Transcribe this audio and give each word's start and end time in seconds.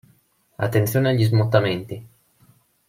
Attenzione 0.57 1.09
agli 1.09 1.23
smottamenti. 1.25 2.05